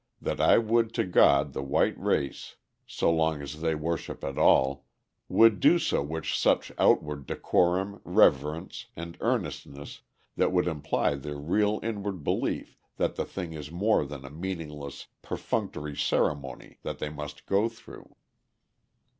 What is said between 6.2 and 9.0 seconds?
such outward decorum, reverence,